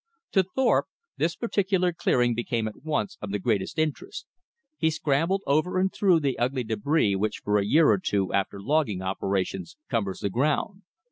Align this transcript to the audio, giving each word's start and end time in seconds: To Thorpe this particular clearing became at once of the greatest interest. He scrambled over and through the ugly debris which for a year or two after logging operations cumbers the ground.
To 0.31 0.41
Thorpe 0.41 0.87
this 1.17 1.35
particular 1.35 1.93
clearing 1.93 2.33
became 2.33 2.67
at 2.67 2.81
once 2.83 3.19
of 3.21 3.29
the 3.29 3.37
greatest 3.37 3.77
interest. 3.77 4.25
He 4.79 4.89
scrambled 4.89 5.43
over 5.45 5.77
and 5.77 5.93
through 5.93 6.21
the 6.21 6.39
ugly 6.39 6.63
debris 6.63 7.15
which 7.15 7.37
for 7.43 7.59
a 7.59 7.65
year 7.67 7.87
or 7.91 7.99
two 7.99 8.33
after 8.33 8.59
logging 8.59 9.03
operations 9.03 9.77
cumbers 9.91 10.21
the 10.21 10.31
ground. 10.31 10.81